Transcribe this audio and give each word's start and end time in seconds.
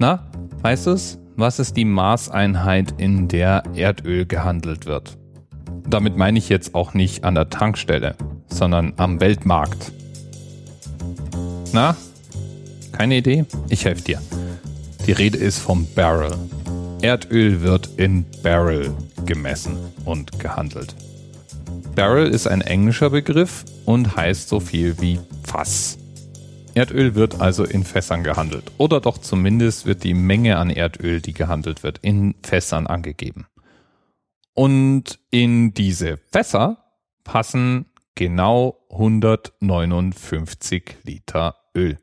Na, 0.00 0.24
weißt 0.62 0.86
du's? 0.86 1.18
Was 1.34 1.58
ist 1.58 1.76
die 1.76 1.84
Maßeinheit, 1.84 2.94
in 2.98 3.26
der 3.26 3.64
Erdöl 3.74 4.26
gehandelt 4.26 4.86
wird? 4.86 5.18
Damit 5.88 6.16
meine 6.16 6.38
ich 6.38 6.48
jetzt 6.48 6.74
auch 6.74 6.94
nicht 6.94 7.24
an 7.24 7.34
der 7.34 7.50
Tankstelle, 7.50 8.14
sondern 8.48 8.92
am 8.96 9.20
Weltmarkt. 9.20 9.92
Na? 11.72 11.96
Keine 12.92 13.16
Idee? 13.16 13.44
Ich 13.68 13.84
helfe 13.84 14.02
dir. 14.02 14.22
Die 15.06 15.12
Rede 15.12 15.38
ist 15.38 15.58
vom 15.58 15.86
Barrel. 15.94 16.32
Erdöl 17.02 17.60
wird 17.60 17.90
in 17.96 18.24
Barrel 18.42 18.92
gemessen 19.26 19.76
und 20.04 20.38
gehandelt. 20.38 20.94
Barrel 21.96 22.28
ist 22.28 22.46
ein 22.46 22.60
englischer 22.60 23.10
Begriff 23.10 23.64
und 23.84 24.16
heißt 24.16 24.48
so 24.48 24.60
viel 24.60 25.00
wie 25.00 25.18
Fass. 25.42 25.98
Erdöl 26.78 27.14
wird 27.16 27.40
also 27.40 27.64
in 27.64 27.82
Fässern 27.82 28.22
gehandelt. 28.22 28.70
Oder 28.78 29.00
doch 29.00 29.18
zumindest 29.18 29.84
wird 29.84 30.04
die 30.04 30.14
Menge 30.14 30.58
an 30.58 30.70
Erdöl, 30.70 31.20
die 31.20 31.32
gehandelt 31.32 31.82
wird, 31.82 31.98
in 32.02 32.36
Fässern 32.44 32.86
angegeben. 32.86 33.48
Und 34.54 35.18
in 35.30 35.74
diese 35.74 36.18
Fässer 36.30 36.84
passen 37.24 37.86
genau 38.14 38.78
159 38.90 40.98
Liter 41.02 41.56
Öl. 41.74 41.98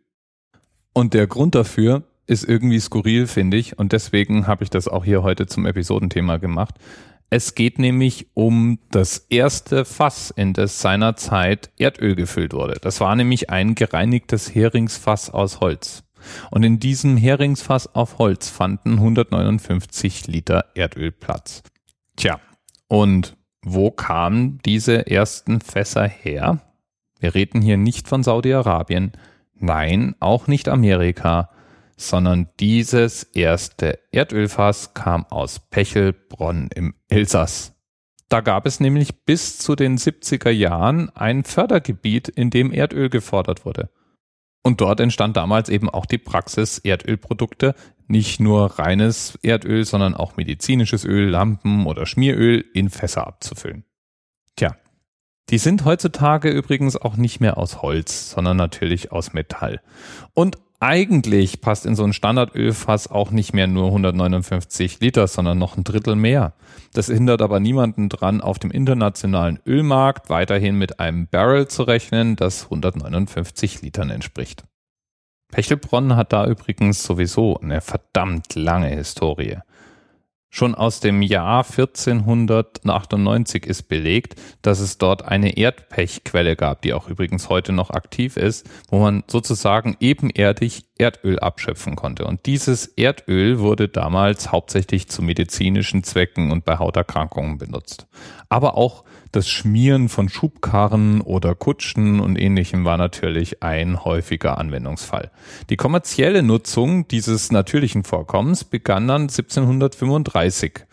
Und 0.91 1.13
der 1.13 1.27
Grund 1.27 1.55
dafür 1.55 2.03
ist 2.27 2.43
irgendwie 2.43 2.81
skurril, 2.81 3.27
finde 3.27 3.55
ich. 3.55 3.79
Und 3.79 3.93
deswegen 3.93 4.45
habe 4.45 4.65
ich 4.65 4.69
das 4.69 4.89
auch 4.89 5.05
hier 5.05 5.23
heute 5.23 5.47
zum 5.47 5.65
Episodenthema 5.65 6.35
gemacht. 6.35 6.75
Es 7.29 7.55
geht 7.55 7.79
nämlich 7.79 8.27
um 8.33 8.79
das 8.91 9.17
erste 9.29 9.83
Fass, 9.83 10.31
in 10.31 10.53
das 10.53 10.79
seinerzeit 10.79 11.71
Erdöl 11.77 12.15
gefüllt 12.15 12.53
wurde. 12.53 12.77
Das 12.81 13.01
war 13.01 13.15
nämlich 13.15 13.49
ein 13.49 13.75
gereinigtes 13.75 14.53
Heringsfass 14.53 15.29
aus 15.29 15.59
Holz. 15.59 16.03
Und 16.51 16.63
in 16.63 16.79
diesem 16.79 17.17
Heringsfass 17.17 17.93
auf 17.93 18.17
Holz 18.19 18.49
fanden 18.49 18.93
159 18.93 20.27
Liter 20.27 20.65
Erdöl 20.75 21.11
Platz. 21.11 21.63
Tja, 22.15 22.39
und 22.87 23.35
wo 23.61 23.91
kamen 23.91 24.59
diese 24.65 25.07
ersten 25.07 25.61
Fässer 25.61 26.07
her? 26.07 26.61
Wir 27.19 27.33
reden 27.33 27.61
hier 27.61 27.77
nicht 27.77 28.07
von 28.07 28.23
Saudi-Arabien, 28.23 29.13
nein, 29.55 30.15
auch 30.19 30.47
nicht 30.47 30.69
Amerika, 30.69 31.49
sondern 31.97 32.49
dieses 32.59 33.23
erste 33.23 33.99
Erdölfass 34.11 34.93
kam 34.93 35.25
aus 35.25 35.59
Pechelbronn 35.59 36.69
im 36.73 36.95
Elsass. 37.07 37.73
Da 38.29 38.41
gab 38.41 38.65
es 38.65 38.79
nämlich 38.79 39.23
bis 39.25 39.59
zu 39.59 39.75
den 39.75 39.97
70er 39.97 40.49
Jahren 40.49 41.09
ein 41.15 41.43
Fördergebiet, 41.43 42.27
in 42.27 42.49
dem 42.49 42.71
Erdöl 42.71 43.09
gefordert 43.09 43.65
wurde. 43.65 43.89
Und 44.63 44.81
dort 44.81 44.99
entstand 44.99 45.37
damals 45.37 45.69
eben 45.69 45.91
auch 45.91 46.07
die 46.07 46.17
Praxis, 46.17 46.79
Erdölprodukte, 46.79 47.75
nicht 48.07 48.39
nur 48.39 48.79
reines 48.79 49.37
Erdöl, 49.43 49.85
sondern 49.85 50.15
auch 50.15 50.37
medizinisches 50.37 51.05
Öl, 51.05 51.29
Lampen 51.29 51.85
oder 51.85 52.07
Schmieröl 52.07 52.65
in 52.73 52.89
Fässer 52.89 53.27
abzufüllen. 53.27 53.85
Tja, 54.55 54.75
die 55.49 55.59
sind 55.59 55.85
heutzutage 55.85 56.49
übrigens 56.49 56.97
auch 56.97 57.15
nicht 57.15 57.39
mehr 57.39 57.59
aus 57.59 57.83
Holz, 57.83 58.31
sondern 58.31 58.57
natürlich 58.57 59.11
aus 59.11 59.33
Metall. 59.33 59.81
Und 60.33 60.57
eigentlich 60.79 61.61
passt 61.61 61.85
in 61.85 61.95
so 61.95 62.03
ein 62.03 62.13
Standardölfass 62.13 63.09
auch 63.09 63.31
nicht 63.31 63.53
mehr 63.53 63.67
nur 63.67 63.87
159 63.87 64.99
Liter, 64.99 65.27
sondern 65.27 65.57
noch 65.57 65.77
ein 65.77 65.83
Drittel 65.83 66.15
mehr. 66.15 66.53
Das 66.93 67.07
hindert 67.07 67.41
aber 67.41 67.59
niemanden 67.59 68.09
dran, 68.09 68.41
auf 68.41 68.59
dem 68.59 68.71
internationalen 68.71 69.59
Ölmarkt 69.65 70.29
weiterhin 70.29 70.77
mit 70.77 70.99
einem 70.99 71.27
Barrel 71.27 71.67
zu 71.67 71.83
rechnen, 71.83 72.35
das 72.35 72.65
159 72.65 73.81
Litern 73.81 74.09
entspricht. 74.09 74.63
Pechelbronn 75.51 76.15
hat 76.15 76.33
da 76.33 76.45
übrigens 76.45 77.03
sowieso 77.03 77.59
eine 77.59 77.81
verdammt 77.81 78.55
lange 78.55 78.89
Historie. 78.89 79.59
Schon 80.55 80.73
aus 80.73 81.01
dem 81.01 81.21
Jahr 81.21 81.65
1498 81.65 83.65
ist 83.65 83.89
belegt, 83.89 84.35
dass 84.61 84.79
es 84.79 84.97
dort 84.97 85.25
eine 85.25 85.57
Erdpechquelle 85.57 86.55
gab, 86.55 86.81
die 86.81 86.93
auch 86.93 87.09
übrigens 87.09 87.49
heute 87.49 87.73
noch 87.73 87.89
aktiv 87.89 88.37
ist, 88.37 88.65
wo 88.87 88.99
man 88.99 89.25
sozusagen 89.27 89.97
ebenerdig 89.99 90.85
Erdöl 90.97 91.39
abschöpfen 91.39 91.97
konnte. 91.97 92.23
Und 92.23 92.45
dieses 92.45 92.85
Erdöl 92.85 93.59
wurde 93.59 93.89
damals 93.89 94.53
hauptsächlich 94.53 95.09
zu 95.09 95.21
medizinischen 95.21 96.05
Zwecken 96.05 96.51
und 96.51 96.63
bei 96.63 96.77
Hauterkrankungen 96.77 97.57
benutzt. 97.57 98.07
Aber 98.47 98.77
auch 98.77 99.03
das 99.35 99.49
Schmieren 99.49 100.09
von 100.09 100.29
Schubkarren 100.29 101.21
oder 101.21 101.55
Kutschen 101.55 102.19
und 102.19 102.37
ähnlichem 102.37 102.85
war 102.85 102.97
natürlich 102.97 103.61
ein 103.61 104.05
häufiger 104.05 104.57
Anwendungsfall. 104.57 105.31
Die 105.69 105.75
kommerzielle 105.75 106.41
Nutzung 106.41 107.07
dieses 107.07 107.51
natürlichen 107.51 108.03
Vorkommens 108.03 108.63
begann 108.63 109.07
dann 109.07 109.23
1735 109.23 110.85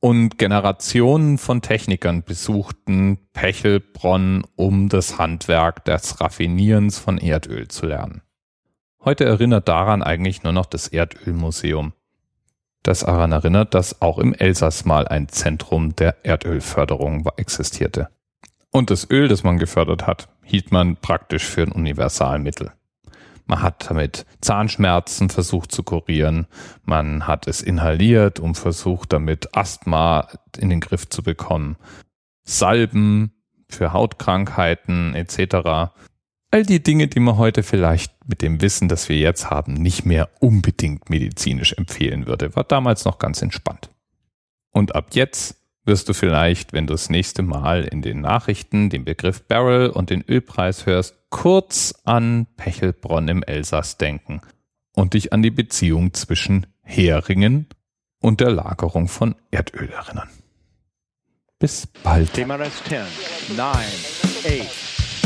und 0.00 0.38
Generationen 0.38 1.36
von 1.36 1.62
Technikern 1.62 2.22
besuchten 2.22 3.18
Pechelbronn, 3.32 4.44
um 4.56 4.88
das 4.88 5.18
Handwerk 5.18 5.84
des 5.84 6.20
Raffinierens 6.20 6.98
von 6.98 7.18
Erdöl 7.18 7.68
zu 7.68 7.86
lernen. 7.86 8.22
Heute 9.04 9.24
erinnert 9.24 9.68
daran 9.68 10.02
eigentlich 10.02 10.42
nur 10.42 10.52
noch 10.52 10.66
das 10.66 10.88
Erdölmuseum 10.88 11.92
das 12.86 13.00
daran 13.00 13.32
erinnert, 13.32 13.74
dass 13.74 14.00
auch 14.00 14.18
im 14.18 14.34
Elsass 14.34 14.84
mal 14.84 15.08
ein 15.08 15.28
Zentrum 15.28 15.96
der 15.96 16.24
Erdölförderung 16.24 17.28
existierte. 17.36 18.08
Und 18.70 18.90
das 18.90 19.08
Öl, 19.10 19.28
das 19.28 19.42
man 19.42 19.58
gefördert 19.58 20.06
hat, 20.06 20.28
hielt 20.42 20.72
man 20.72 20.96
praktisch 20.96 21.44
für 21.44 21.62
ein 21.62 21.72
Universalmittel. 21.72 22.72
Man 23.46 23.62
hat 23.62 23.88
damit 23.88 24.26
Zahnschmerzen 24.40 25.30
versucht 25.30 25.70
zu 25.70 25.82
kurieren, 25.84 26.46
man 26.84 27.28
hat 27.28 27.46
es 27.46 27.62
inhaliert 27.62 28.40
und 28.40 28.56
versucht 28.56 29.12
damit 29.12 29.56
Asthma 29.56 30.28
in 30.58 30.68
den 30.68 30.80
Griff 30.80 31.08
zu 31.08 31.22
bekommen. 31.22 31.76
Salben 32.44 33.32
für 33.68 33.92
Hautkrankheiten 33.92 35.14
etc. 35.14 35.92
All 36.50 36.64
die 36.64 36.82
Dinge, 36.82 37.08
die 37.08 37.20
man 37.20 37.36
heute 37.36 37.62
vielleicht 37.62 38.12
mit 38.26 38.40
dem 38.40 38.60
Wissen, 38.60 38.88
das 38.88 39.08
wir 39.08 39.16
jetzt 39.16 39.50
haben, 39.50 39.74
nicht 39.74 40.06
mehr 40.06 40.28
unbedingt 40.40 41.10
medizinisch 41.10 41.72
empfehlen 41.72 42.26
würde, 42.26 42.54
war 42.54 42.64
damals 42.64 43.04
noch 43.04 43.18
ganz 43.18 43.42
entspannt. 43.42 43.90
Und 44.70 44.94
ab 44.94 45.08
jetzt 45.12 45.56
wirst 45.84 46.08
du 46.08 46.14
vielleicht, 46.14 46.72
wenn 46.72 46.86
du 46.86 46.94
das 46.94 47.10
nächste 47.10 47.42
Mal 47.42 47.84
in 47.84 48.02
den 48.02 48.20
Nachrichten 48.20 48.90
den 48.90 49.04
Begriff 49.04 49.42
Barrel 49.44 49.90
und 49.90 50.10
den 50.10 50.22
Ölpreis 50.28 50.86
hörst, 50.86 51.16
kurz 51.30 51.94
an 52.04 52.46
Pechelbronn 52.56 53.28
im 53.28 53.42
Elsass 53.42 53.96
denken 53.96 54.40
und 54.94 55.14
dich 55.14 55.32
an 55.32 55.42
die 55.42 55.50
Beziehung 55.50 56.12
zwischen 56.12 56.66
Heringen 56.82 57.66
und 58.20 58.40
der 58.40 58.50
Lagerung 58.50 59.08
von 59.08 59.34
Erdöl 59.50 59.90
erinnern. 59.90 60.28
Bis 61.58 61.86
bald. 61.86 62.34
TMRS 62.34 62.84
10, 62.84 63.56
9, 63.56 63.68
8, 63.68 65.05